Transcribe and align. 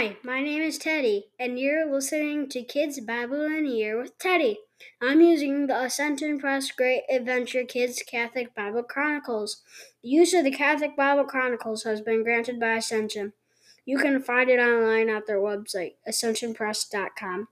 Hi, 0.00 0.16
my 0.24 0.40
name 0.40 0.62
is 0.62 0.78
Teddy, 0.78 1.26
and 1.38 1.58
you're 1.58 1.84
listening 1.84 2.48
to 2.48 2.62
Kids 2.62 2.98
Bible 3.00 3.42
in 3.42 3.66
a 3.66 3.68
Year 3.68 4.00
with 4.00 4.16
Teddy. 4.18 4.60
I'm 4.98 5.20
using 5.20 5.66
the 5.66 5.78
Ascension 5.78 6.38
Press 6.38 6.70
Great 6.72 7.02
Adventure 7.10 7.64
Kids 7.64 8.02
Catholic 8.10 8.54
Bible 8.54 8.82
Chronicles. 8.82 9.60
The 10.02 10.08
use 10.08 10.32
of 10.32 10.44
the 10.44 10.52
Catholic 10.52 10.96
Bible 10.96 11.24
Chronicles 11.24 11.82
has 11.82 12.00
been 12.00 12.24
granted 12.24 12.58
by 12.58 12.76
Ascension. 12.76 13.34
You 13.84 13.98
can 13.98 14.22
find 14.22 14.48
it 14.48 14.58
online 14.58 15.10
at 15.10 15.26
their 15.26 15.36
website, 15.36 15.96
ascensionpress.com. 16.08 17.48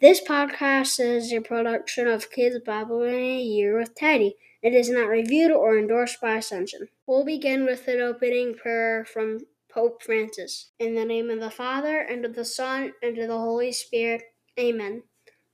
This 0.00 0.20
podcast 0.20 1.00
is 1.00 1.32
a 1.32 1.40
production 1.40 2.06
of 2.06 2.30
Kids 2.30 2.60
Bible 2.64 3.02
in 3.02 3.14
a 3.16 3.42
Year 3.42 3.76
with 3.76 3.96
Teddy. 3.96 4.36
It 4.62 4.72
is 4.72 4.88
not 4.88 5.08
reviewed 5.08 5.50
or 5.50 5.76
endorsed 5.76 6.20
by 6.20 6.36
Ascension. 6.36 6.90
We'll 7.08 7.24
begin 7.24 7.64
with 7.64 7.88
an 7.88 8.00
opening 8.00 8.54
prayer 8.54 9.04
from 9.04 9.40
Pope 9.70 10.02
Francis. 10.02 10.70
In 10.78 10.94
the 10.94 11.04
name 11.04 11.30
of 11.30 11.40
the 11.40 11.50
Father, 11.50 11.98
and 11.98 12.24
of 12.24 12.34
the 12.34 12.44
Son, 12.44 12.92
and 13.02 13.18
of 13.18 13.28
the 13.28 13.38
Holy 13.38 13.72
Spirit. 13.72 14.22
Amen. 14.58 15.02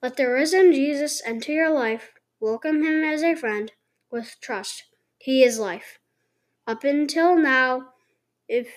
Let 0.02 0.16
the 0.16 0.28
risen 0.28 0.72
Jesus 0.72 1.22
enter 1.24 1.52
your 1.52 1.70
life. 1.70 2.12
Welcome 2.40 2.84
him 2.84 3.02
as 3.02 3.22
a 3.22 3.34
friend 3.34 3.72
with 4.10 4.36
trust. 4.40 4.84
He 5.18 5.42
is 5.42 5.58
life. 5.58 5.98
Up 6.66 6.84
until 6.84 7.36
now, 7.36 7.88
if 8.48 8.68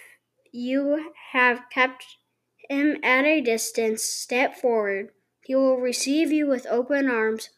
you 0.52 1.12
have 1.34 1.70
kept 1.72 2.06
him 2.70 2.98
at 3.04 3.26
a 3.26 3.42
distance, 3.42 4.04
step 4.04 4.56
forward. 4.56 5.10
He 5.44 5.56
will 5.56 5.78
receive 5.78 6.32
you 6.32 6.48
with 6.48 6.66
open 6.68 7.10
arms. 7.10 7.50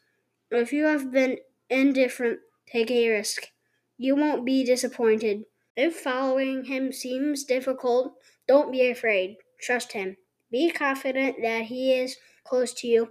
If 0.50 0.72
you 0.72 0.84
have 0.84 1.10
been 1.10 1.38
indifferent, 1.68 2.40
take 2.70 2.90
a 2.90 3.08
risk. 3.08 3.48
You 3.96 4.16
won't 4.16 4.44
be 4.44 4.64
disappointed. 4.64 5.44
If 5.82 5.96
following 5.96 6.64
him 6.64 6.92
seems 6.92 7.42
difficult, 7.42 8.12
don't 8.46 8.70
be 8.70 8.90
afraid. 8.90 9.38
Trust 9.62 9.92
him. 9.92 10.18
Be 10.50 10.70
confident 10.70 11.36
that 11.40 11.62
he 11.62 11.94
is 11.94 12.18
close 12.44 12.74
to 12.74 12.86
you. 12.86 13.08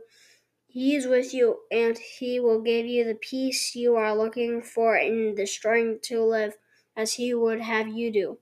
He 0.67 0.95
is 0.95 1.07
with 1.07 1.33
you, 1.33 1.61
and 1.71 1.97
he 1.97 2.39
will 2.39 2.61
give 2.61 2.85
you 2.85 3.05
the 3.05 3.15
peace 3.15 3.75
you 3.75 3.95
are 3.95 4.15
looking 4.15 4.61
for 4.61 4.93
and 4.93 5.35
the 5.35 5.47
strength 5.47 6.03
to 6.09 6.23
live 6.23 6.57
as 6.95 7.13
he 7.13 7.33
would 7.33 7.59
have 7.59 7.87
you 7.87 8.13
do. 8.13 8.37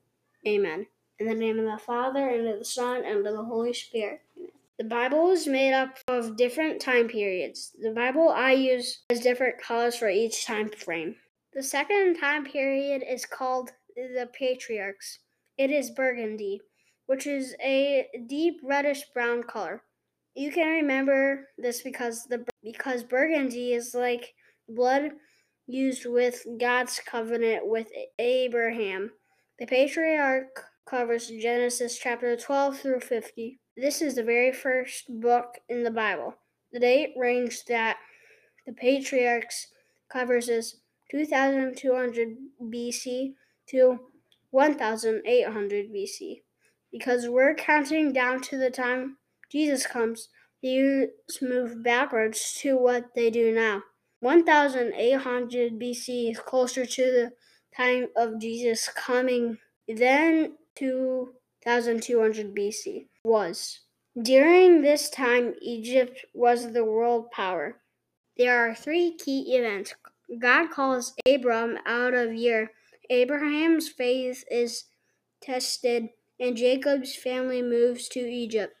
Amen. 0.46 0.88
In 1.18 1.26
the 1.26 1.34
name 1.34 1.58
of 1.58 1.64
the 1.64 1.82
Father, 1.82 2.28
and 2.28 2.46
of 2.48 2.58
the 2.58 2.66
Son, 2.66 3.06
and 3.06 3.26
of 3.26 3.34
the 3.34 3.44
Holy 3.44 3.72
Spirit. 3.72 4.20
The 4.76 4.84
Bible 4.84 5.30
is 5.30 5.46
made 5.46 5.72
up 5.72 5.96
of 6.06 6.36
different 6.36 6.82
time 6.82 7.08
periods. 7.08 7.74
The 7.80 7.92
Bible 7.92 8.28
I 8.28 8.52
use 8.52 9.04
has 9.08 9.20
different 9.20 9.58
colors 9.58 9.96
for 9.96 10.10
each 10.10 10.44
time 10.44 10.68
frame. 10.68 11.16
The 11.54 11.62
second 11.62 12.20
time 12.20 12.44
period 12.44 13.02
is 13.08 13.24
called 13.24 13.70
the 14.14 14.28
Patriarchs. 14.32 15.18
It 15.56 15.70
is 15.70 15.90
burgundy, 15.90 16.60
which 17.06 17.26
is 17.26 17.54
a 17.62 18.06
deep 18.26 18.60
reddish 18.62 19.04
brown 19.12 19.42
color. 19.42 19.82
You 20.34 20.52
can 20.52 20.68
remember 20.68 21.48
this 21.58 21.82
because 21.82 22.24
the 22.26 22.44
because 22.62 23.02
burgundy 23.02 23.72
is 23.72 23.94
like 23.94 24.34
blood 24.68 25.10
used 25.66 26.06
with 26.06 26.46
God's 26.60 27.00
covenant 27.04 27.66
with 27.66 27.88
Abraham. 28.18 29.10
The 29.58 29.66
Patriarch 29.66 30.64
covers 30.88 31.28
Genesis 31.28 31.98
chapter 31.98 32.36
12 32.36 32.78
through 32.78 33.00
50. 33.00 33.58
This 33.76 34.00
is 34.00 34.14
the 34.14 34.22
very 34.22 34.52
first 34.52 35.04
book 35.08 35.58
in 35.68 35.82
the 35.82 35.90
Bible. 35.90 36.34
The 36.72 36.80
date 36.80 37.14
range 37.16 37.64
that 37.66 37.96
the 38.66 38.72
patriarchs 38.72 39.68
covers 40.12 40.48
is 40.48 40.80
2200 41.10 42.36
BC 42.62 43.32
to 43.70 43.98
1800 44.50 45.92
BC. 45.92 46.42
Because 46.90 47.28
we're 47.28 47.54
counting 47.54 48.12
down 48.12 48.40
to 48.42 48.56
the 48.56 48.70
time 48.70 49.18
Jesus 49.50 49.86
comes, 49.86 50.28
the 50.62 50.68
years 50.68 51.08
move 51.40 51.82
backwards 51.82 52.54
to 52.60 52.76
what 52.76 53.14
they 53.14 53.30
do 53.30 53.54
now. 53.54 53.82
1800 54.20 55.78
BC 55.78 56.30
is 56.30 56.38
closer 56.40 56.84
to 56.84 57.02
the 57.02 57.32
time 57.76 58.08
of 58.16 58.40
Jesus 58.40 58.88
coming 58.88 59.58
than 59.86 60.54
2200 60.76 62.54
BC 62.54 63.06
was. 63.22 63.80
During 64.20 64.82
this 64.82 65.10
time, 65.10 65.54
Egypt 65.62 66.24
was 66.34 66.72
the 66.72 66.84
world 66.84 67.30
power. 67.30 67.76
There 68.36 68.68
are 68.68 68.74
three 68.74 69.16
key 69.16 69.54
events. 69.54 69.94
God 70.40 70.70
calls 70.70 71.14
Abram 71.26 71.78
out 71.86 72.14
of 72.14 72.30
Ur. 72.30 72.70
Abraham's 73.10 73.88
faith 73.88 74.44
is 74.50 74.84
tested, 75.40 76.10
and 76.38 76.56
Jacob's 76.56 77.16
family 77.16 77.62
moves 77.62 78.08
to 78.08 78.20
Egypt. 78.20 78.74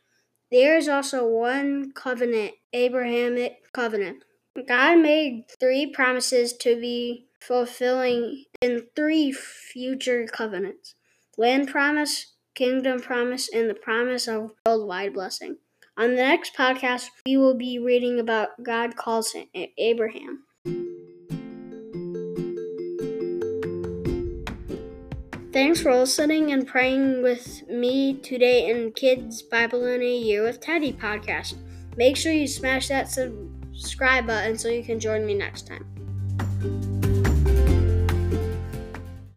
There 0.50 0.76
is 0.76 0.88
also 0.88 1.26
one 1.26 1.92
covenant, 1.92 2.52
Abrahamic 2.72 3.72
covenant. 3.72 4.24
God 4.66 4.98
made 4.98 5.44
three 5.60 5.86
promises 5.86 6.52
to 6.58 6.80
be 6.80 7.26
fulfilling 7.40 8.44
in 8.60 8.86
three 8.96 9.32
future 9.32 10.26
covenants 10.26 10.94
land 11.36 11.68
promise, 11.68 12.34
kingdom 12.54 13.00
promise, 13.00 13.48
and 13.52 13.70
the 13.70 13.74
promise 13.74 14.26
of 14.26 14.52
worldwide 14.66 15.14
blessing. 15.14 15.56
On 15.96 16.10
the 16.10 16.16
next 16.16 16.54
podcast, 16.54 17.06
we 17.26 17.36
will 17.36 17.54
be 17.54 17.78
reading 17.78 18.18
about 18.18 18.62
God 18.62 18.96
calls 18.96 19.34
Abraham. 19.78 20.44
Thanks 25.50 25.80
for 25.80 25.94
listening 25.94 26.52
and 26.52 26.66
praying 26.66 27.22
with 27.22 27.66
me 27.70 28.18
today 28.18 28.68
in 28.68 28.92
Kids 28.92 29.40
Bible 29.40 29.86
in 29.86 30.02
a 30.02 30.16
Year 30.16 30.42
with 30.42 30.60
Teddy 30.60 30.92
podcast. 30.92 31.54
Make 31.96 32.18
sure 32.18 32.32
you 32.32 32.46
smash 32.46 32.88
that 32.88 33.08
subscribe 33.08 34.26
button 34.26 34.58
so 34.58 34.68
you 34.68 34.84
can 34.84 35.00
join 35.00 35.24
me 35.24 35.32
next 35.32 35.66
time. 35.66 35.86